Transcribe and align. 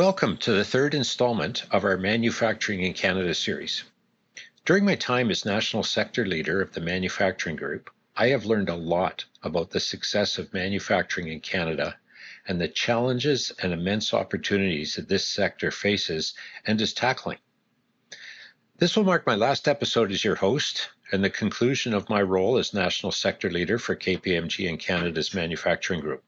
Welcome 0.00 0.38
to 0.38 0.52
the 0.52 0.64
third 0.64 0.94
installment 0.94 1.66
of 1.70 1.84
our 1.84 1.98
Manufacturing 1.98 2.80
in 2.80 2.94
Canada 2.94 3.34
series. 3.34 3.84
During 4.64 4.86
my 4.86 4.94
time 4.94 5.30
as 5.30 5.44
National 5.44 5.82
Sector 5.82 6.24
Leader 6.24 6.62
of 6.62 6.72
the 6.72 6.80
Manufacturing 6.80 7.56
Group, 7.56 7.90
I 8.16 8.28
have 8.28 8.46
learned 8.46 8.70
a 8.70 8.76
lot 8.76 9.26
about 9.42 9.72
the 9.72 9.78
success 9.78 10.38
of 10.38 10.54
manufacturing 10.54 11.28
in 11.28 11.40
Canada 11.40 11.98
and 12.48 12.58
the 12.58 12.66
challenges 12.66 13.52
and 13.62 13.74
immense 13.74 14.14
opportunities 14.14 14.94
that 14.94 15.06
this 15.10 15.26
sector 15.26 15.70
faces 15.70 16.32
and 16.64 16.80
is 16.80 16.94
tackling. 16.94 17.38
This 18.78 18.96
will 18.96 19.04
mark 19.04 19.26
my 19.26 19.34
last 19.34 19.68
episode 19.68 20.12
as 20.12 20.24
your 20.24 20.36
host 20.36 20.88
and 21.12 21.22
the 21.22 21.28
conclusion 21.28 21.92
of 21.92 22.08
my 22.08 22.22
role 22.22 22.56
as 22.56 22.72
National 22.72 23.12
Sector 23.12 23.50
Leader 23.50 23.78
for 23.78 23.94
KPMG 23.94 24.66
in 24.66 24.78
Canada's 24.78 25.34
Manufacturing 25.34 26.00
Group. 26.00 26.24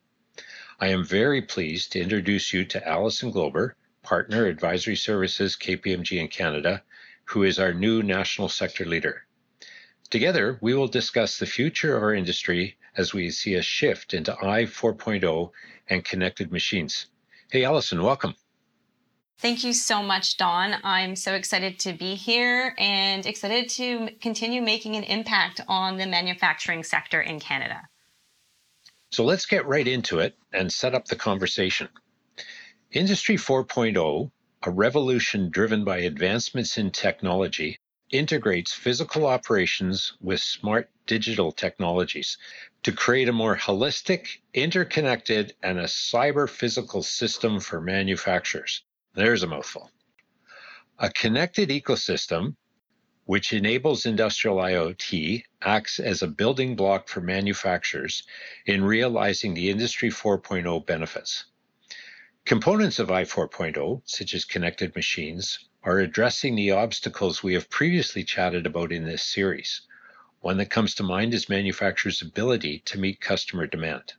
I 0.83 0.89
am 0.89 1.05
very 1.05 1.41
pleased 1.41 1.93
to 1.93 2.01
introduce 2.01 2.53
you 2.53 2.65
to 2.65 2.89
Alison 2.89 3.31
Glober, 3.31 3.77
Partner 4.03 4.47
Advisory 4.47 4.97
Services 4.97 5.55
KPMG 5.55 6.19
in 6.19 6.27
Canada, 6.27 6.83
who 7.27 7.45
is 7.45 7.61
our 7.61 7.73
new 7.73 8.03
National 8.03 8.49
Sector 8.49 8.87
Leader. 8.87 9.25
Together, 10.11 10.59
we 10.61 10.75
will 10.75 10.89
discuss 10.89 11.39
the 11.39 11.47
future 11.47 11.97
of 11.97 12.03
our 12.03 12.13
industry 12.13 12.77
as 12.97 13.15
we 13.15 13.31
see 13.31 13.55
a 13.55 13.63
shift 13.63 14.13
into 14.13 14.37
I 14.43 14.65
4.0 14.65 15.53
and 15.87 16.05
connected 16.05 16.51
machines. 16.51 17.07
Hey, 17.53 17.63
Alison, 17.63 18.03
welcome. 18.03 18.35
Thank 19.39 19.63
you 19.63 19.75
so 19.75 20.03
much, 20.03 20.37
Don. 20.37 20.75
I'm 20.83 21.15
so 21.15 21.35
excited 21.35 21.79
to 21.79 21.93
be 21.93 22.17
here 22.17 22.75
and 22.77 23.25
excited 23.25 23.69
to 23.69 24.09
continue 24.21 24.61
making 24.61 24.97
an 24.97 25.05
impact 25.05 25.61
on 25.69 25.97
the 25.97 26.07
manufacturing 26.07 26.83
sector 26.83 27.21
in 27.21 27.39
Canada. 27.39 27.83
So 29.13 29.25
let's 29.25 29.45
get 29.45 29.67
right 29.67 29.87
into 29.87 30.21
it 30.21 30.39
and 30.55 30.73
set 30.73 30.95
up 30.95 31.05
the 31.05 31.17
conversation. 31.17 31.91
Industry 32.93 33.37
4.0, 33.37 34.31
a 34.63 34.71
revolution 34.71 35.51
driven 35.51 35.85
by 35.85 35.99
advancements 35.99 36.79
in 36.79 36.91
technology, 36.91 37.79
integrates 38.11 38.73
physical 38.73 39.27
operations 39.27 40.15
with 40.23 40.41
smart 40.41 40.91
digital 41.07 41.53
technologies 41.53 42.39
to 42.85 42.93
create 42.93 43.29
a 43.29 43.33
more 43.35 43.55
holistic, 43.55 44.39
interconnected, 44.55 45.55
and 45.63 45.79
a 45.79 45.85
cyber 45.85 46.49
physical 46.49 47.03
system 47.03 47.61
for 47.61 47.83
manufacturers. 47.83 48.83
There's 49.13 49.43
a 49.43 49.47
mouthful. 49.47 49.91
A 50.99 51.11
connected 51.11 51.69
ecosystem 51.69 52.57
which 53.25 53.53
enables 53.53 54.05
industrial 54.05 54.57
IoT, 54.57 55.45
acts 55.63 56.01
as 56.01 56.23
a 56.23 56.27
building 56.27 56.75
block 56.75 57.09
for 57.09 57.21
manufacturers 57.21 58.25
in 58.67 58.83
realizing 58.83 59.55
the 59.55 59.71
Industry 59.71 60.11
4.0 60.11 60.85
benefits. 60.87 61.45
Components 62.45 62.99
of 62.99 63.11
I 63.11 63.23
4.0, 63.23 64.03
such 64.05 64.35
as 64.35 64.45
connected 64.45 64.97
machines, 64.97 65.69
are 65.85 66.01
addressing 66.01 66.57
the 66.57 66.73
obstacles 66.73 67.43
we 67.43 67.55
have 67.55 67.71
previously 67.71 68.25
chatted 68.25 68.67
about 68.67 68.91
in 68.91 69.05
this 69.05 69.23
series. 69.23 69.83
One 70.41 70.57
that 70.57 70.71
comes 70.71 70.97
to 70.97 71.05
mind 71.05 71.35
is 71.35 71.49
manufacturers' 71.49 72.23
ability 72.23 72.81
to 72.87 72.99
meet 72.99 73.21
customer 73.21 73.69
demand. 73.69 74.15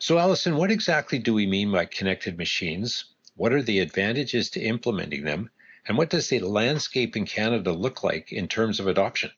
So, 0.00 0.18
Allison, 0.18 0.56
what 0.56 0.72
exactly 0.72 1.20
do 1.20 1.32
we 1.32 1.46
mean 1.46 1.70
by 1.70 1.84
connected 1.84 2.36
machines? 2.36 3.04
What 3.36 3.52
are 3.52 3.62
the 3.62 3.78
advantages 3.78 4.50
to 4.50 4.60
implementing 4.60 5.22
them? 5.22 5.50
And 5.88 5.96
what 5.96 6.10
does 6.10 6.28
the 6.28 6.40
landscape 6.40 7.16
in 7.16 7.24
Canada 7.24 7.72
look 7.72 8.04
like 8.04 8.30
in 8.30 8.46
terms 8.46 8.78
of 8.78 8.86
adoption? 8.86 9.30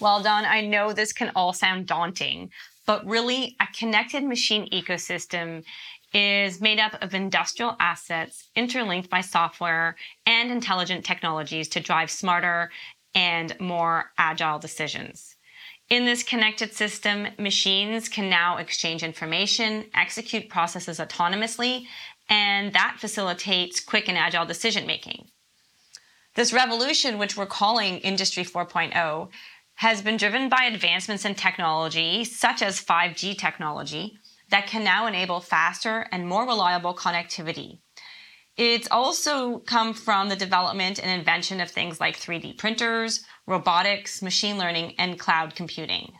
Well, 0.00 0.22
Don, 0.22 0.44
I 0.44 0.60
know 0.62 0.92
this 0.92 1.12
can 1.12 1.30
all 1.34 1.52
sound 1.52 1.86
daunting, 1.86 2.50
but 2.86 3.06
really, 3.06 3.56
a 3.60 3.66
connected 3.78 4.24
machine 4.24 4.68
ecosystem 4.70 5.64
is 6.12 6.60
made 6.60 6.80
up 6.80 7.00
of 7.02 7.14
industrial 7.14 7.76
assets 7.78 8.48
interlinked 8.56 9.08
by 9.08 9.20
software 9.20 9.96
and 10.26 10.50
intelligent 10.50 11.04
technologies 11.04 11.68
to 11.68 11.80
drive 11.80 12.10
smarter 12.10 12.70
and 13.14 13.58
more 13.60 14.10
agile 14.18 14.58
decisions. 14.58 15.36
In 15.88 16.04
this 16.04 16.22
connected 16.22 16.72
system, 16.72 17.26
machines 17.36 18.08
can 18.08 18.30
now 18.30 18.58
exchange 18.58 19.02
information, 19.02 19.86
execute 19.92 20.48
processes 20.48 21.00
autonomously, 21.00 21.86
and 22.30 22.72
that 22.72 22.96
facilitates 22.98 23.80
quick 23.80 24.08
and 24.08 24.16
agile 24.16 24.46
decision 24.46 24.86
making. 24.86 25.26
This 26.36 26.52
revolution, 26.52 27.18
which 27.18 27.36
we're 27.36 27.44
calling 27.44 27.98
Industry 27.98 28.44
4.0, 28.44 29.28
has 29.74 30.00
been 30.00 30.16
driven 30.16 30.48
by 30.48 30.64
advancements 30.64 31.24
in 31.24 31.34
technology, 31.34 32.24
such 32.24 32.62
as 32.62 32.82
5G 32.82 33.36
technology, 33.36 34.16
that 34.50 34.66
can 34.66 34.84
now 34.84 35.06
enable 35.06 35.40
faster 35.40 36.06
and 36.12 36.26
more 36.26 36.46
reliable 36.46 36.94
connectivity. 36.94 37.80
It's 38.56 38.88
also 38.90 39.58
come 39.60 39.94
from 39.94 40.28
the 40.28 40.36
development 40.36 40.98
and 40.98 41.10
invention 41.10 41.60
of 41.60 41.70
things 41.70 41.98
like 41.98 42.16
3D 42.16 42.58
printers, 42.58 43.24
robotics, 43.46 44.22
machine 44.22 44.58
learning, 44.58 44.94
and 44.98 45.18
cloud 45.18 45.54
computing. 45.54 46.12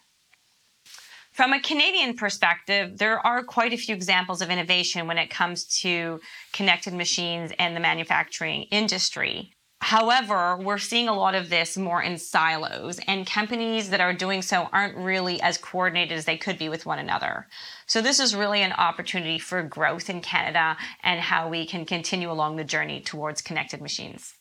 From 1.32 1.52
a 1.52 1.60
Canadian 1.60 2.14
perspective, 2.14 2.98
there 2.98 3.24
are 3.24 3.44
quite 3.44 3.72
a 3.72 3.76
few 3.76 3.94
examples 3.94 4.42
of 4.42 4.50
innovation 4.50 5.06
when 5.06 5.16
it 5.16 5.30
comes 5.30 5.64
to 5.80 6.20
connected 6.52 6.92
machines 6.92 7.52
and 7.58 7.74
the 7.74 7.80
manufacturing 7.80 8.64
industry. 8.64 9.54
However, 9.80 10.58
we're 10.58 10.76
seeing 10.78 11.08
a 11.08 11.14
lot 11.14 11.34
of 11.34 11.48
this 11.48 11.78
more 11.78 12.02
in 12.02 12.18
silos, 12.18 13.00
and 13.06 13.26
companies 13.26 13.88
that 13.90 14.00
are 14.00 14.12
doing 14.12 14.42
so 14.42 14.68
aren't 14.72 14.96
really 14.96 15.40
as 15.40 15.56
coordinated 15.56 16.18
as 16.18 16.26
they 16.26 16.36
could 16.36 16.58
be 16.58 16.68
with 16.68 16.84
one 16.84 16.98
another. 16.98 17.46
So, 17.86 18.02
this 18.02 18.20
is 18.20 18.36
really 18.36 18.60
an 18.60 18.72
opportunity 18.72 19.38
for 19.38 19.62
growth 19.62 20.10
in 20.10 20.20
Canada 20.20 20.76
and 21.02 21.20
how 21.20 21.48
we 21.48 21.64
can 21.64 21.86
continue 21.86 22.30
along 22.30 22.56
the 22.56 22.64
journey 22.64 23.00
towards 23.00 23.40
connected 23.40 23.80
machines. 23.80 24.34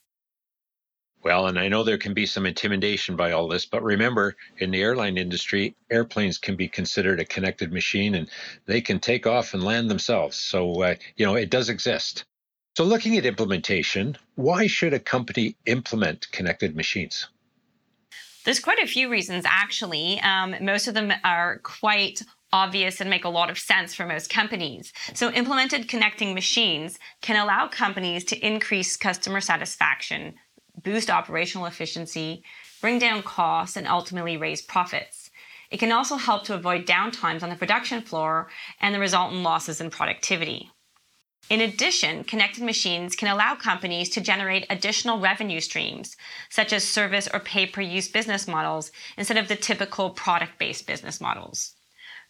Well, 1.21 1.47
and 1.47 1.59
I 1.59 1.67
know 1.67 1.83
there 1.83 1.97
can 1.97 2.13
be 2.13 2.25
some 2.25 2.45
intimidation 2.45 3.17
by 3.17 3.33
all 3.33 3.49
this, 3.49 3.65
but 3.65 3.83
remember, 3.83 4.37
in 4.57 4.71
the 4.71 4.81
airline 4.81 5.17
industry, 5.17 5.75
airplanes 5.91 6.37
can 6.37 6.55
be 6.55 6.69
considered 6.69 7.19
a 7.19 7.25
connected 7.25 7.73
machine 7.73 8.15
and 8.15 8.29
they 8.65 8.79
can 8.79 8.99
take 8.99 9.27
off 9.27 9.53
and 9.53 9.63
land 9.63 9.89
themselves. 9.89 10.37
So, 10.37 10.81
uh, 10.81 10.95
you 11.17 11.25
know, 11.25 11.35
it 11.35 11.49
does 11.49 11.67
exist. 11.67 12.23
So, 12.77 12.85
looking 12.85 13.17
at 13.17 13.25
implementation, 13.25 14.17
why 14.35 14.67
should 14.67 14.93
a 14.93 14.99
company 14.99 15.57
implement 15.65 16.31
connected 16.31 16.77
machines? 16.77 17.27
There's 18.45 18.61
quite 18.61 18.79
a 18.79 18.87
few 18.87 19.09
reasons, 19.09 19.43
actually. 19.45 20.21
Um, 20.21 20.55
most 20.61 20.87
of 20.87 20.93
them 20.93 21.11
are 21.25 21.59
quite 21.59 22.21
obvious 22.53 23.01
and 23.01 23.09
make 23.09 23.25
a 23.25 23.29
lot 23.29 23.49
of 23.49 23.59
sense 23.59 23.93
for 23.93 24.05
most 24.05 24.29
companies. 24.29 24.93
So, 25.13 25.29
implemented 25.31 25.89
connecting 25.89 26.33
machines 26.33 26.97
can 27.21 27.35
allow 27.35 27.67
companies 27.67 28.23
to 28.25 28.37
increase 28.37 28.95
customer 28.95 29.41
satisfaction, 29.41 30.35
boost 30.83 31.09
operational 31.09 31.67
efficiency, 31.67 32.43
bring 32.81 32.99
down 32.99 33.23
costs, 33.23 33.77
and 33.77 33.87
ultimately 33.87 34.37
raise 34.37 34.61
profits. 34.61 35.29
It 35.71 35.77
can 35.77 35.91
also 35.91 36.15
help 36.15 36.43
to 36.45 36.55
avoid 36.55 36.87
downtimes 36.87 37.43
on 37.43 37.49
the 37.49 37.55
production 37.55 38.01
floor 38.01 38.49
and 38.81 38.93
the 38.93 38.99
resultant 38.99 39.41
losses 39.41 39.79
in 39.79 39.89
productivity. 39.89 40.71
In 41.49 41.61
addition, 41.61 42.23
connected 42.23 42.63
machines 42.63 43.15
can 43.15 43.27
allow 43.27 43.55
companies 43.55 44.09
to 44.11 44.21
generate 44.21 44.67
additional 44.69 45.19
revenue 45.19 45.59
streams, 45.59 46.15
such 46.49 46.71
as 46.71 46.83
service 46.83 47.27
or 47.33 47.39
pay 47.39 47.65
per 47.65 47.81
use 47.81 48.07
business 48.07 48.47
models, 48.47 48.91
instead 49.17 49.37
of 49.37 49.47
the 49.47 49.55
typical 49.55 50.11
product 50.11 50.59
based 50.59 50.85
business 50.85 51.19
models. 51.19 51.75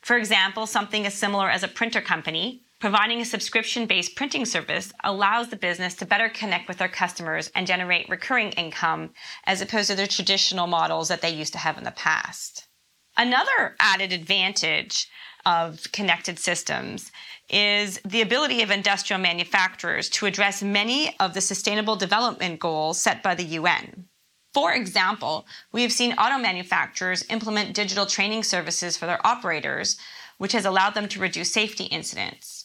For 0.01 0.17
example, 0.17 0.65
something 0.65 1.05
as 1.05 1.13
similar 1.13 1.49
as 1.49 1.63
a 1.63 1.67
printer 1.67 1.99
company 1.99 2.63
Providing 2.79 3.19
a 3.19 3.25
subscription 3.25 3.87
based 3.87 4.15
printing 4.15 4.45
service 4.45 4.93
allows 5.03 5.49
the 5.49 5.57
business 5.57 5.95
to 5.95 6.05
better 6.05 6.29
connect 6.29 6.69
with 6.69 6.77
their 6.77 6.87
customers 6.87 7.51
and 7.53 7.67
generate 7.67 8.07
recurring 8.07 8.51
income 8.51 9.09
as 9.43 9.59
opposed 9.59 9.89
to 9.89 9.97
the 9.97 10.07
traditional 10.07 10.65
models 10.65 11.09
that 11.09 11.21
they 11.21 11.29
used 11.29 11.51
to 11.51 11.59
have 11.59 11.77
in 11.77 11.83
the 11.83 11.91
past. 11.91 12.69
Another 13.17 13.75
added 13.81 14.13
advantage 14.13 15.09
of 15.45 15.91
connected 15.91 16.39
systems 16.39 17.11
is 17.49 17.99
the 18.05 18.21
ability 18.21 18.61
of 18.61 18.71
industrial 18.71 19.21
manufacturers 19.21 20.07
to 20.11 20.25
address 20.25 20.63
many 20.63 21.13
of 21.19 21.33
the 21.33 21.41
sustainable 21.41 21.97
development 21.97 22.61
goals 22.61 23.01
set 23.01 23.21
by 23.21 23.35
the 23.35 23.43
UN. 23.43 24.05
For 24.53 24.71
example, 24.71 25.45
we 25.73 25.81
have 25.81 25.91
seen 25.91 26.13
auto 26.13 26.37
manufacturers 26.37 27.25
implement 27.29 27.75
digital 27.75 28.05
training 28.05 28.43
services 28.43 28.95
for 28.95 29.05
their 29.05 29.25
operators, 29.27 29.97
which 30.37 30.53
has 30.53 30.63
allowed 30.63 30.93
them 30.93 31.09
to 31.09 31.19
reduce 31.19 31.51
safety 31.51 31.83
incidents. 31.85 32.58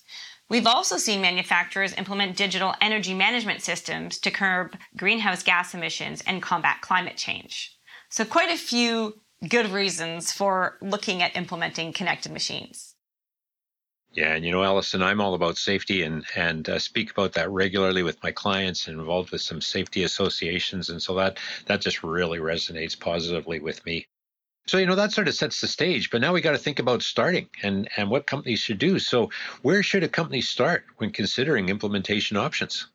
We've 0.50 0.66
also 0.66 0.98
seen 0.98 1.22
manufacturers 1.22 1.94
implement 1.94 2.36
digital 2.36 2.74
energy 2.80 3.14
management 3.14 3.62
systems 3.62 4.18
to 4.18 4.30
curb 4.30 4.76
greenhouse 4.96 5.42
gas 5.42 5.74
emissions 5.74 6.22
and 6.26 6.42
combat 6.42 6.82
climate 6.82 7.16
change. 7.16 7.76
So, 8.10 8.24
quite 8.24 8.50
a 8.50 8.58
few 8.58 9.20
good 9.48 9.70
reasons 9.70 10.32
for 10.32 10.78
looking 10.80 11.22
at 11.22 11.36
implementing 11.36 11.92
connected 11.92 12.32
machines. 12.32 12.94
Yeah, 14.12 14.34
and 14.34 14.44
you 14.44 14.52
know, 14.52 14.62
Allison, 14.62 15.02
I'm 15.02 15.20
all 15.20 15.34
about 15.34 15.56
safety 15.56 16.02
and 16.02 16.24
and 16.36 16.68
uh, 16.68 16.78
speak 16.78 17.10
about 17.10 17.32
that 17.32 17.50
regularly 17.50 18.04
with 18.04 18.22
my 18.22 18.30
clients 18.30 18.86
and 18.86 19.00
involved 19.00 19.32
with 19.32 19.40
some 19.40 19.60
safety 19.60 20.04
associations, 20.04 20.88
and 20.88 21.02
so 21.02 21.14
that 21.16 21.38
that 21.66 21.80
just 21.80 22.04
really 22.04 22.38
resonates 22.38 22.98
positively 22.98 23.58
with 23.58 23.84
me. 23.84 24.06
So, 24.66 24.78
you 24.78 24.86
know, 24.86 24.94
that 24.94 25.12
sort 25.12 25.28
of 25.28 25.34
sets 25.34 25.60
the 25.60 25.68
stage, 25.68 26.10
but 26.10 26.22
now 26.22 26.32
we 26.32 26.40
got 26.40 26.52
to 26.52 26.58
think 26.58 26.78
about 26.78 27.02
starting 27.02 27.48
and, 27.62 27.88
and 27.96 28.08
what 28.08 28.26
companies 28.26 28.60
should 28.60 28.78
do. 28.78 28.98
So, 28.98 29.30
where 29.60 29.82
should 29.82 30.02
a 30.02 30.08
company 30.08 30.40
start 30.40 30.86
when 30.96 31.10
considering 31.10 31.68
implementation 31.68 32.38
options? 32.38 32.86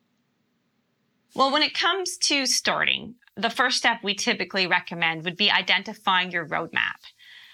Well, 1.36 1.52
when 1.52 1.62
it 1.62 1.76
comes 1.76 2.18
to 2.18 2.48
starting, 2.48 3.16
the 3.36 3.52
first 3.52 3.78
step 3.78 4.00
we 4.04 4.16
typically 4.16 4.66
recommend 4.66 5.24
would 5.24 5.38
be 5.38 5.52
identifying 5.52 6.32
your 6.32 6.48
roadmap. 6.48 6.98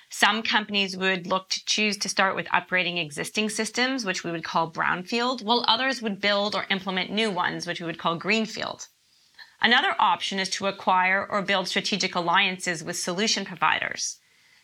Some 0.10 0.44
companies 0.44 0.96
would 0.96 1.28
look 1.28 1.50
to 1.50 1.66
choose 1.66 1.98
to 1.98 2.08
start 2.08 2.38
with 2.38 2.48
upgrading 2.48 3.04
existing 3.04 3.50
systems, 3.50 4.06
which 4.06 4.24
we 4.24 4.32
would 4.32 4.46
call 4.46 4.72
brownfield, 4.72 5.44
while 5.44 5.66
others 5.68 6.02
would 6.02 6.22
build 6.22 6.56
or 6.56 6.66
implement 6.70 7.12
new 7.12 7.32
ones, 7.32 7.68
which 7.68 7.82
we 7.82 7.86
would 7.86 7.98
call 7.98 8.16
greenfield. 8.16 8.88
Another 9.66 9.96
option 9.98 10.38
is 10.38 10.48
to 10.52 10.68
acquire 10.68 11.26
or 11.28 11.42
build 11.42 11.68
strategic 11.68 12.14
alliances 12.14 12.84
with 12.84 12.98
solution 12.98 13.46
providers. 13.46 14.20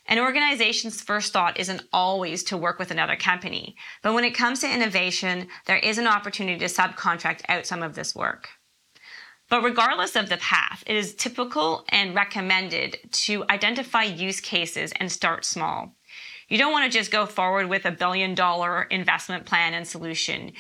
An 0.05 0.19
organization's 0.19 1.01
first 1.01 1.33
thought 1.33 1.59
isn't 1.59 1.81
always 1.91 2.43
to 2.43 2.55
work 2.55 2.77
with 2.77 2.91
another 2.91 3.15
company, 3.15 3.75
but 4.03 4.13
when 4.13 4.23
it 4.23 4.35
comes 4.35 4.59
to 4.59 4.71
innovation, 4.71 5.47
there 5.65 5.79
is 5.79 5.97
an 5.97 6.05
opportunity 6.05 6.59
to 6.59 6.65
subcontract 6.65 7.41
out 7.49 7.65
some 7.65 7.81
of 7.81 7.95
this 7.95 8.13
work. 8.13 8.49
But 9.49 9.63
regardless 9.63 10.15
of 10.15 10.29
the 10.29 10.37
path, 10.37 10.83
it 10.85 10.95
is 10.95 11.15
typical 11.15 11.83
and 11.89 12.13
recommended 12.13 12.99
to 13.23 13.43
identify 13.49 14.03
use 14.03 14.39
cases 14.39 14.93
and 14.97 15.11
start 15.11 15.45
small. 15.45 15.95
You 16.47 16.59
don't 16.59 16.73
want 16.73 16.91
to 16.91 16.95
just 16.95 17.09
go 17.09 17.25
forward 17.25 17.69
with 17.69 17.85
a 17.85 17.91
billion 17.91 18.35
dollar 18.35 18.83
investment 18.83 19.47
plan 19.47 19.73
and 19.73 19.87
solution. 19.87 20.51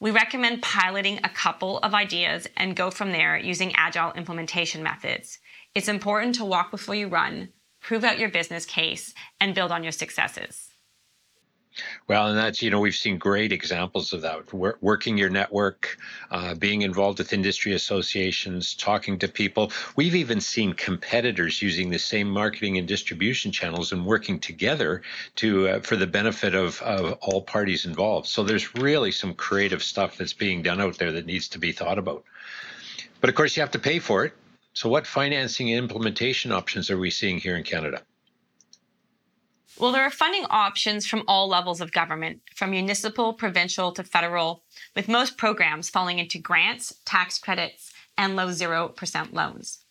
We 0.00 0.12
recommend 0.12 0.62
piloting 0.62 1.18
a 1.24 1.28
couple 1.28 1.78
of 1.78 1.92
ideas 1.92 2.46
and 2.56 2.76
go 2.76 2.90
from 2.90 3.10
there 3.10 3.36
using 3.36 3.74
agile 3.74 4.12
implementation 4.12 4.80
methods. 4.80 5.40
It's 5.74 5.88
important 5.88 6.36
to 6.36 6.44
walk 6.44 6.70
before 6.70 6.94
you 6.94 7.08
run, 7.08 7.48
prove 7.80 8.04
out 8.04 8.18
your 8.18 8.28
business 8.28 8.64
case, 8.64 9.12
and 9.40 9.56
build 9.56 9.72
on 9.72 9.82
your 9.82 9.90
successes. 9.90 10.67
Well, 12.06 12.28
and 12.28 12.38
that's, 12.38 12.62
you 12.62 12.70
know, 12.70 12.80
we've 12.80 12.94
seen 12.94 13.18
great 13.18 13.52
examples 13.52 14.12
of 14.12 14.22
that. 14.22 14.52
Working 14.52 15.18
your 15.18 15.30
network, 15.30 15.98
uh, 16.30 16.54
being 16.54 16.82
involved 16.82 17.18
with 17.18 17.32
industry 17.32 17.72
associations, 17.72 18.74
talking 18.74 19.18
to 19.18 19.28
people. 19.28 19.72
We've 19.96 20.14
even 20.14 20.40
seen 20.40 20.72
competitors 20.72 21.60
using 21.62 21.90
the 21.90 21.98
same 21.98 22.28
marketing 22.28 22.78
and 22.78 22.88
distribution 22.88 23.52
channels 23.52 23.92
and 23.92 24.06
working 24.06 24.38
together 24.38 25.02
to 25.36 25.68
uh, 25.68 25.80
for 25.80 25.96
the 25.96 26.06
benefit 26.06 26.54
of, 26.54 26.80
of 26.82 27.18
all 27.20 27.42
parties 27.42 27.84
involved. 27.84 28.26
So 28.26 28.42
there's 28.42 28.74
really 28.74 29.12
some 29.12 29.34
creative 29.34 29.82
stuff 29.82 30.16
that's 30.16 30.32
being 30.32 30.62
done 30.62 30.80
out 30.80 30.98
there 30.98 31.12
that 31.12 31.26
needs 31.26 31.48
to 31.48 31.58
be 31.58 31.72
thought 31.72 31.98
about. 31.98 32.24
But 33.20 33.30
of 33.30 33.36
course, 33.36 33.56
you 33.56 33.62
have 33.62 33.72
to 33.72 33.78
pay 33.78 33.98
for 33.98 34.24
it. 34.24 34.32
So, 34.74 34.88
what 34.88 35.06
financing 35.06 35.70
and 35.70 35.78
implementation 35.78 36.52
options 36.52 36.90
are 36.90 36.98
we 36.98 37.10
seeing 37.10 37.38
here 37.38 37.56
in 37.56 37.64
Canada? 37.64 38.02
Well, 39.76 39.92
there 39.92 40.02
are 40.02 40.10
funding 40.10 40.46
options 40.50 41.06
from 41.06 41.24
all 41.28 41.48
levels 41.48 41.80
of 41.80 41.92
government, 41.92 42.40
from 42.54 42.70
municipal, 42.70 43.32
provincial 43.32 43.92
to 43.92 44.02
federal, 44.02 44.64
with 44.96 45.08
most 45.08 45.36
programs 45.36 45.90
falling 45.90 46.18
into 46.18 46.38
grants, 46.38 46.94
tax 47.04 47.38
credits, 47.38 47.92
and 48.16 48.34
low 48.34 48.48
0% 48.48 49.32
loans. 49.32 49.84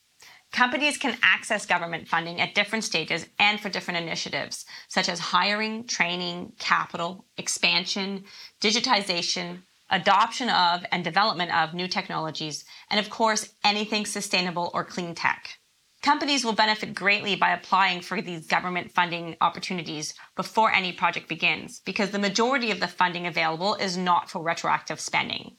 Companies 0.51 0.97
can 0.97 1.18
access 1.21 1.65
government 1.65 2.07
funding 2.07 2.41
at 2.41 2.56
different 2.56 2.83
stages 2.83 3.27
and 3.38 3.59
for 3.59 3.69
different 3.69 4.01
initiatives, 4.01 4.65
such 4.88 5.09
as 5.09 5.19
hiring, 5.19 5.85
training, 5.85 6.53
capital, 6.57 7.25
expansion, 7.38 8.23
digitization, 8.62 9.59
adoption 9.89 10.50
of 10.50 10.85
and 10.91 11.03
development 11.03 11.53
of 11.56 11.73
new 11.73 11.88
technologies, 11.88 12.65
and 12.89 13.00
of 13.00 13.09
course, 13.09 13.53
anything 13.63 14.06
sustainable 14.06 14.71
or 14.73 14.83
clean 14.83 15.13
tech. 15.13 15.59
Companies 16.07 16.45
will 16.45 16.54
benefit 16.54 16.94
greatly 16.94 17.36
by 17.36 17.50
applying 17.50 18.00
for 18.00 18.21
these 18.21 18.48
government 18.48 18.94
funding 18.94 19.36
opportunities 19.42 20.13
before 20.38 20.71
any 20.71 20.94
project 20.94 21.27
begins 21.27 21.81
because 21.81 22.12
the 22.12 22.18
majority 22.18 22.71
of 22.71 22.80
the 22.80 22.88
funding 22.88 23.27
available 23.27 23.75
is 23.75 23.98
not 23.98 24.31
for 24.31 24.42
retroactive 24.42 25.01
spending. 25.01 25.57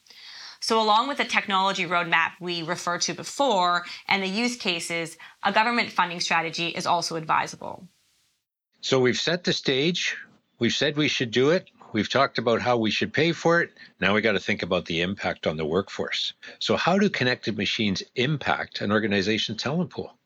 So, 0.60 0.80
along 0.80 1.06
with 1.06 1.18
the 1.18 1.26
technology 1.26 1.84
roadmap 1.84 2.30
we 2.40 2.62
referred 2.62 3.02
to 3.02 3.12
before 3.12 3.84
and 4.08 4.22
the 4.22 4.26
use 4.26 4.56
cases, 4.56 5.18
a 5.42 5.52
government 5.52 5.92
funding 5.92 6.18
strategy 6.18 6.68
is 6.68 6.86
also 6.86 7.16
advisable. 7.16 7.86
So, 8.80 9.00
we've 9.00 9.20
set 9.20 9.44
the 9.44 9.52
stage, 9.52 10.16
we've 10.58 10.72
said 10.72 10.96
we 10.96 11.08
should 11.08 11.30
do 11.30 11.50
it, 11.50 11.68
we've 11.92 12.08
talked 12.08 12.38
about 12.38 12.62
how 12.62 12.78
we 12.78 12.90
should 12.90 13.12
pay 13.12 13.32
for 13.32 13.60
it. 13.60 13.72
Now 14.00 14.14
we 14.14 14.22
got 14.22 14.32
to 14.32 14.40
think 14.40 14.62
about 14.62 14.86
the 14.86 15.02
impact 15.02 15.46
on 15.46 15.58
the 15.58 15.66
workforce. 15.66 16.32
So, 16.58 16.74
how 16.78 16.98
do 16.98 17.10
connected 17.10 17.58
machines 17.58 18.02
impact 18.14 18.80
an 18.80 18.90
organization's 18.90 19.62
talent 19.62 19.90
pool? 19.90 20.17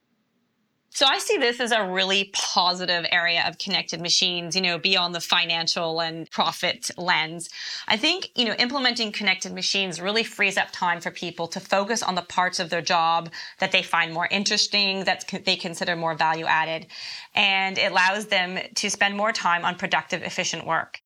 So 0.95 1.07
I 1.07 1.19
see 1.19 1.39
this 1.39 1.59
as 1.59 1.73
a 1.73 1.83
really 1.83 2.31
positive 2.35 3.07
area 3.11 3.45
of 3.49 3.57
connected 3.57 3.99
machines, 3.99 4.55
you 4.55 4.61
know, 4.61 4.79
beyond 4.79 5.15
the 5.15 5.21
financial 5.21 6.01
and 6.01 6.31
profit 6.31 6.91
lens. 6.99 7.49
I 7.89 7.97
think, 7.97 8.31
you 8.37 8.45
know, 8.45 8.53
implementing 8.59 9.11
connected 9.11 9.55
machines 9.55 10.03
really 10.03 10.23
frees 10.23 10.59
up 10.59 10.69
time 10.71 11.01
for 11.01 11.11
people 11.11 11.49
to 11.49 11.61
focus 11.61 12.03
on 12.03 12.15
the 12.15 12.23
parts 12.23 12.61
of 12.61 12.69
their 12.69 12.83
job 12.83 13.31
that 13.59 13.73
they 13.73 13.83
find 13.83 14.13
more 14.13 14.29
interesting, 14.31 15.05
that 15.05 15.25
they 15.47 15.57
consider 15.57 15.97
more 15.97 16.15
value 16.15 16.45
added, 16.45 16.87
and 17.35 17.79
it 17.79 17.91
allows 17.91 18.27
them 18.27 18.59
to 18.75 18.91
spend 18.91 19.17
more 19.17 19.33
time 19.33 19.65
on 19.65 19.77
productive, 19.77 20.23
efficient 20.23 20.67
work 20.67 21.02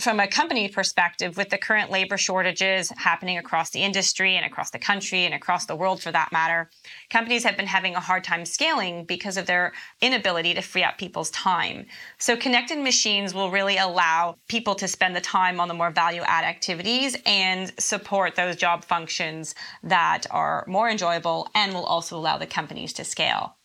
from 0.00 0.20
a 0.20 0.28
company 0.28 0.68
perspective, 0.68 1.36
with 1.36 1.50
the 1.50 1.58
current 1.58 1.90
labor 1.90 2.16
shortages 2.16 2.90
happening 2.96 3.36
across 3.36 3.70
the 3.70 3.82
industry 3.82 4.36
and 4.36 4.46
across 4.46 4.70
the 4.70 4.78
country 4.78 5.24
and 5.24 5.34
across 5.34 5.66
the 5.66 5.74
world 5.74 6.00
for 6.00 6.12
that 6.12 6.30
matter, 6.30 6.70
companies 7.10 7.42
have 7.42 7.56
been 7.56 7.66
having 7.66 7.96
a 7.96 8.00
hard 8.00 8.22
time 8.22 8.44
scaling 8.44 9.04
because 9.04 9.36
of 9.36 9.46
their 9.46 9.72
inability 10.00 10.54
to 10.54 10.62
free 10.62 10.84
up 10.84 10.98
people's 10.98 11.30
time. 11.30 11.84
So, 12.18 12.36
connected 12.36 12.78
machines 12.78 13.34
will 13.34 13.50
really 13.50 13.76
allow 13.76 14.36
people 14.48 14.76
to 14.76 14.86
spend 14.86 15.16
the 15.16 15.20
time 15.20 15.58
on 15.58 15.66
the 15.66 15.74
more 15.74 15.90
value 15.90 16.22
add 16.22 16.44
activities 16.44 17.16
and 17.26 17.72
support 17.80 18.36
those 18.36 18.54
job 18.54 18.84
functions 18.84 19.56
that 19.82 20.26
are 20.30 20.64
more 20.68 20.88
enjoyable 20.88 21.48
and 21.56 21.74
will 21.74 21.84
also 21.84 22.16
allow 22.16 22.38
the 22.38 22.46
companies 22.46 22.92
to 22.92 23.04
scale. 23.04 23.57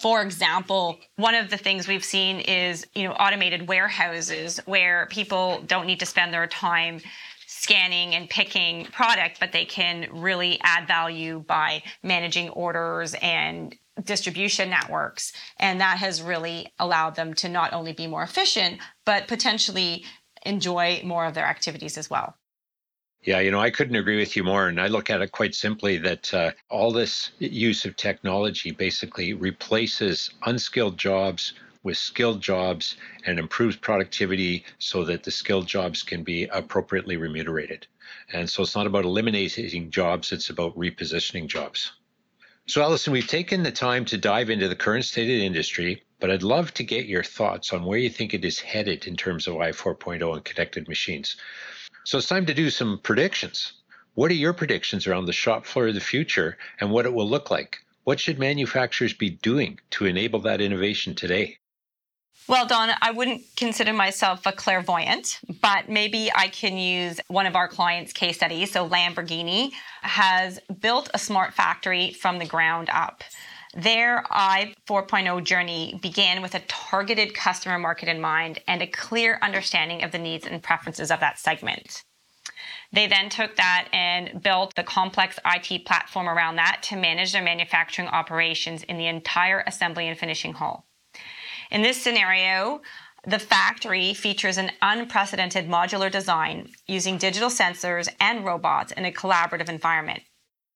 For 0.00 0.22
example, 0.22 0.98
one 1.16 1.34
of 1.34 1.50
the 1.50 1.56
things 1.56 1.88
we've 1.88 2.04
seen 2.04 2.40
is, 2.40 2.86
you 2.94 3.04
know, 3.04 3.12
automated 3.12 3.66
warehouses 3.66 4.58
where 4.66 5.06
people 5.10 5.62
don't 5.66 5.86
need 5.86 6.00
to 6.00 6.06
spend 6.06 6.34
their 6.34 6.46
time 6.46 7.00
scanning 7.46 8.14
and 8.14 8.28
picking 8.28 8.84
product, 8.86 9.40
but 9.40 9.52
they 9.52 9.64
can 9.64 10.08
really 10.12 10.58
add 10.62 10.86
value 10.86 11.42
by 11.46 11.82
managing 12.02 12.50
orders 12.50 13.14
and 13.22 13.74
distribution 14.04 14.68
networks. 14.68 15.32
And 15.58 15.80
that 15.80 15.98
has 15.98 16.22
really 16.22 16.72
allowed 16.78 17.14
them 17.16 17.32
to 17.34 17.48
not 17.48 17.72
only 17.72 17.92
be 17.92 18.06
more 18.06 18.22
efficient, 18.22 18.80
but 19.04 19.26
potentially 19.26 20.04
enjoy 20.44 21.00
more 21.04 21.24
of 21.24 21.34
their 21.34 21.46
activities 21.46 21.96
as 21.96 22.10
well. 22.10 22.36
Yeah, 23.26 23.40
you 23.40 23.50
know, 23.50 23.58
I 23.58 23.70
couldn't 23.70 23.96
agree 23.96 24.18
with 24.18 24.36
you 24.36 24.44
more. 24.44 24.68
And 24.68 24.80
I 24.80 24.86
look 24.86 25.10
at 25.10 25.20
it 25.20 25.32
quite 25.32 25.56
simply 25.56 25.98
that 25.98 26.32
uh, 26.32 26.52
all 26.70 26.92
this 26.92 27.32
use 27.40 27.84
of 27.84 27.96
technology 27.96 28.70
basically 28.70 29.32
replaces 29.32 30.30
unskilled 30.44 30.96
jobs 30.96 31.54
with 31.82 31.96
skilled 31.96 32.40
jobs 32.40 32.96
and 33.26 33.40
improves 33.40 33.74
productivity 33.74 34.64
so 34.78 35.04
that 35.04 35.24
the 35.24 35.32
skilled 35.32 35.66
jobs 35.66 36.04
can 36.04 36.22
be 36.22 36.44
appropriately 36.44 37.16
remunerated. 37.16 37.88
And 38.32 38.48
so 38.48 38.62
it's 38.62 38.76
not 38.76 38.86
about 38.86 39.04
eliminating 39.04 39.90
jobs, 39.90 40.30
it's 40.30 40.50
about 40.50 40.76
repositioning 40.76 41.48
jobs. 41.48 41.90
So, 42.66 42.80
Allison, 42.80 43.12
we've 43.12 43.26
taken 43.26 43.64
the 43.64 43.72
time 43.72 44.04
to 44.06 44.18
dive 44.18 44.50
into 44.50 44.68
the 44.68 44.76
current 44.76 45.04
state 45.04 45.22
of 45.22 45.38
the 45.38 45.46
industry, 45.46 46.02
but 46.20 46.30
I'd 46.30 46.42
love 46.44 46.72
to 46.74 46.84
get 46.84 47.06
your 47.06 47.22
thoughts 47.24 47.72
on 47.72 47.84
where 47.84 47.98
you 47.98 48.10
think 48.10 48.34
it 48.34 48.44
is 48.44 48.60
headed 48.60 49.06
in 49.08 49.16
terms 49.16 49.48
of 49.48 49.56
I 49.56 49.72
4.0 49.72 50.32
and 50.32 50.44
connected 50.44 50.86
machines. 50.88 51.36
So 52.06 52.18
it's 52.18 52.28
time 52.28 52.46
to 52.46 52.54
do 52.54 52.70
some 52.70 53.00
predictions. 53.02 53.72
What 54.14 54.30
are 54.30 54.34
your 54.34 54.52
predictions 54.52 55.08
around 55.08 55.24
the 55.24 55.32
shop 55.32 55.66
floor 55.66 55.88
of 55.88 55.94
the 55.94 56.00
future 56.00 56.56
and 56.78 56.92
what 56.92 57.04
it 57.04 57.12
will 57.12 57.28
look 57.28 57.50
like? 57.50 57.78
What 58.04 58.20
should 58.20 58.38
manufacturers 58.38 59.12
be 59.12 59.30
doing 59.30 59.80
to 59.90 60.06
enable 60.06 60.38
that 60.42 60.60
innovation 60.60 61.16
today? 61.16 61.58
Well, 62.46 62.64
Don, 62.64 62.90
I 63.02 63.10
wouldn't 63.10 63.42
consider 63.56 63.92
myself 63.92 64.46
a 64.46 64.52
clairvoyant, 64.52 65.40
but 65.60 65.88
maybe 65.88 66.30
I 66.32 66.46
can 66.46 66.78
use 66.78 67.18
one 67.26 67.44
of 67.44 67.56
our 67.56 67.66
clients' 67.66 68.12
case 68.12 68.36
studies. 68.36 68.70
So, 68.70 68.88
Lamborghini 68.88 69.72
has 70.02 70.60
built 70.78 71.10
a 71.12 71.18
smart 71.18 71.54
factory 71.54 72.12
from 72.12 72.38
the 72.38 72.46
ground 72.46 72.88
up. 72.92 73.24
Their 73.76 74.24
I 74.30 74.74
4.0 74.88 75.44
journey 75.44 75.98
began 76.00 76.40
with 76.40 76.54
a 76.54 76.60
targeted 76.60 77.34
customer 77.34 77.78
market 77.78 78.08
in 78.08 78.22
mind 78.22 78.58
and 78.66 78.80
a 78.80 78.86
clear 78.86 79.38
understanding 79.42 80.02
of 80.02 80.12
the 80.12 80.18
needs 80.18 80.46
and 80.46 80.62
preferences 80.62 81.10
of 81.10 81.20
that 81.20 81.38
segment. 81.38 82.02
They 82.90 83.06
then 83.06 83.28
took 83.28 83.56
that 83.56 83.88
and 83.92 84.42
built 84.42 84.74
the 84.76 84.82
complex 84.82 85.38
IT 85.44 85.84
platform 85.84 86.26
around 86.26 86.56
that 86.56 86.78
to 86.84 86.96
manage 86.96 87.32
their 87.32 87.42
manufacturing 87.42 88.08
operations 88.08 88.82
in 88.84 88.96
the 88.96 89.08
entire 89.08 89.62
assembly 89.66 90.08
and 90.08 90.18
finishing 90.18 90.54
hall. 90.54 90.86
In 91.70 91.82
this 91.82 92.00
scenario, 92.00 92.80
the 93.26 93.38
factory 93.38 94.14
features 94.14 94.56
an 94.56 94.70
unprecedented 94.80 95.68
modular 95.68 96.10
design 96.10 96.70
using 96.86 97.18
digital 97.18 97.50
sensors 97.50 98.08
and 98.20 98.42
robots 98.42 98.92
in 98.92 99.04
a 99.04 99.12
collaborative 99.12 99.68
environment. 99.68 100.22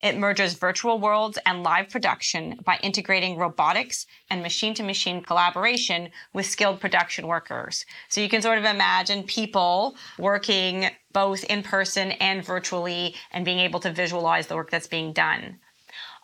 It 0.02 0.16
merges 0.16 0.54
virtual 0.54 0.99
worlds 0.99 1.38
and 1.45 1.62
live 1.62 1.90
production 1.90 2.59
by 2.64 2.78
integrating 2.83 3.37
robotics 3.37 4.07
and 4.30 4.42
machine 4.42 4.73
to 4.75 4.83
machine 4.83 5.23
collaboration 5.23 6.11
with 6.33 6.47
skilled 6.47 6.80
production 6.80 7.26
workers. 7.26 7.85
So 8.09 8.23
you 8.23 8.28
can 8.30 8.40
sort 8.40 8.59
of 8.59 8.64
imagine 8.64 9.25
people 9.25 9.97
working 10.19 10.88
both 11.12 11.45
in 11.45 11.62
person 11.62 12.12
and 12.12 12.45
virtually 12.45 13.14
and 13.30 13.45
being 13.45 13.59
able 13.59 13.80
to 13.80 13.92
visualize 13.92 14.47
the 14.47 14.57
work 14.57 14.71
that's 14.71 14.87
being 14.87 15.12
done. 15.12 15.59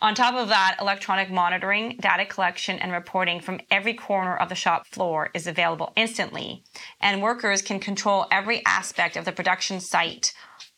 On 0.00 0.14
top 0.14 0.34
of 0.34 0.48
that, 0.48 0.76
electronic 0.80 1.30
monitoring, 1.30 1.96
data 2.00 2.26
collection, 2.26 2.78
and 2.78 2.92
reporting 2.92 3.40
from 3.40 3.60
every 3.70 3.94
corner 3.94 4.36
of 4.36 4.50
the 4.50 4.54
shop 4.54 4.86
floor 4.86 5.30
is 5.32 5.46
available 5.46 5.92
instantly, 5.96 6.62
and 7.00 7.22
workers 7.22 7.62
can 7.62 7.80
control 7.80 8.26
every 8.30 8.64
aspect 8.66 9.16
of 9.16 9.24
the 9.24 9.32
production 9.32 9.80
site, 9.80 10.34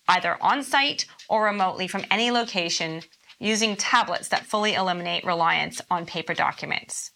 either 0.09 0.37
on 0.41 0.63
site 0.63 1.07
or 1.29 1.45
remotely 1.45 1.87
from 1.87 2.05
any 2.11 2.31
location, 2.31 3.03
using 3.39 3.77
tablets 3.77 4.29
that 4.29 4.47
fully 4.47 4.75
eliminate 4.75 5.25
reliance 5.25 5.81
on 5.91 6.07
paper 6.07 6.35
documents. 6.35 7.13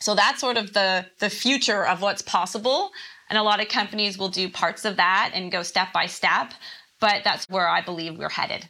So 0.00 0.14
that's 0.14 0.40
sort 0.40 0.56
of 0.56 0.72
the, 0.72 1.06
the 1.18 1.28
future 1.28 1.86
of 1.86 2.00
what's 2.00 2.22
possible. 2.22 2.90
And 3.28 3.38
a 3.38 3.42
lot 3.42 3.60
of 3.60 3.68
companies 3.68 4.16
will 4.16 4.30
do 4.30 4.48
parts 4.48 4.84
of 4.84 4.96
that 4.96 5.32
and 5.34 5.52
go 5.52 5.62
step 5.62 5.92
by 5.92 6.06
step, 6.06 6.52
but 7.00 7.22
that's 7.22 7.48
where 7.48 7.68
I 7.68 7.82
believe 7.82 8.18
we're 8.18 8.30
headed. 8.30 8.68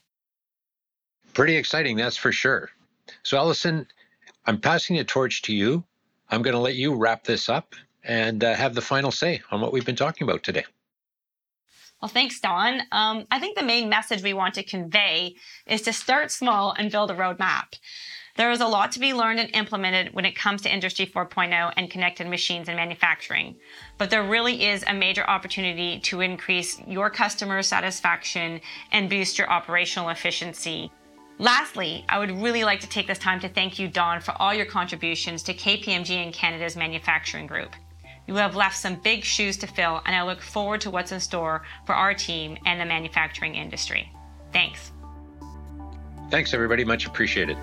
Pretty 1.33 1.57
exciting, 1.57 1.97
that's 1.97 2.17
for 2.17 2.33
sure. 2.33 2.71
So, 3.23 3.37
Allison, 3.37 3.87
I'm 4.47 4.61
passing 4.61 4.97
the 4.97 5.05
torch 5.05 5.43
to 5.43 5.55
you. 5.55 5.85
I'm 6.31 6.43
going 6.43 6.55
to 6.55 6.61
let 6.61 6.75
you 6.75 6.95
wrap 6.95 7.25
this 7.25 7.49
up 7.49 7.75
and 8.05 8.43
uh, 8.43 8.55
have 8.55 8.75
the 8.75 8.81
final 8.81 9.11
say 9.12 9.41
on 9.50 9.61
what 9.61 9.73
we've 9.73 9.87
been 9.87 9.97
talking 9.97 10.29
about 10.29 10.43
today. 10.43 10.65
Well, 12.00 12.09
thanks, 12.09 12.40
Don. 12.40 12.80
Um, 12.92 13.26
I 13.30 13.38
think 13.38 13.59
the 13.59 13.64
main 13.64 13.90
message 13.90 14.23
we 14.23 14.33
want 14.33 14.54
to 14.54 14.62
convey 14.62 15.37
is 15.66 15.83
to 15.83 15.92
start 15.92 16.30
small 16.30 16.75
and 16.78 16.90
build 16.90 17.11
a 17.11 17.14
roadmap. 17.14 17.75
There 18.37 18.50
is 18.50 18.61
a 18.61 18.66
lot 18.66 18.92
to 18.92 19.00
be 19.00 19.12
learned 19.12 19.38
and 19.38 19.54
implemented 19.54 20.14
when 20.14 20.25
it 20.25 20.35
comes 20.35 20.62
to 20.62 20.73
Industry 20.73 21.04
4.0 21.04 21.75
and 21.76 21.90
connected 21.90 22.26
machines 22.26 22.69
and 22.69 22.76
manufacturing. 22.76 23.57
But 23.99 24.09
there 24.09 24.23
really 24.23 24.64
is 24.64 24.83
a 24.87 24.95
major 24.95 25.28
opportunity 25.28 25.99
to 26.04 26.23
increase 26.23 26.80
your 26.87 27.11
customer 27.11 27.62
satisfaction 27.62 28.62
and 28.92 29.11
boost 29.11 29.37
your 29.37 29.50
operational 29.50 30.09
efficiency. 30.09 30.90
Lastly, 31.38 32.04
I 32.09 32.19
would 32.19 32.30
really 32.30 32.64
like 32.64 32.80
to 32.80 32.88
take 32.88 33.09
this 33.09 33.19
time 33.19 33.40
to 33.40 33.49
thank 33.49 33.78
you, 33.78 33.88
Don, 33.88 34.23
for 34.23 34.33
all 34.40 34.54
your 34.54 34.66
contributions 34.66 35.42
to 35.42 35.54
KPMG 35.54 36.11
and 36.23 36.33
Canada's 36.33 36.76
manufacturing 36.76 37.47
group. 37.47 37.75
You 38.27 38.37
have 38.37 38.55
left 38.55 38.77
some 38.77 38.97
big 38.97 39.25
shoes 39.25 39.57
to 39.59 39.67
fill, 39.67 40.00
and 40.07 40.15
I 40.15 40.23
look 40.23 40.41
forward 40.41 40.81
to 40.83 40.91
what's 40.91 41.12
in 41.12 41.21
store 41.21 41.62
for 41.85 41.95
our 41.95 42.15
team 42.15 42.57
and 42.67 42.81
the 42.81 42.85
manufacturing 42.85 43.55
industry. 43.55 44.12
Thanks. 44.53 44.93
Thanks, 46.31 46.55
everybody. 46.55 46.85
Much 46.85 47.07
appreciated. 47.07 47.57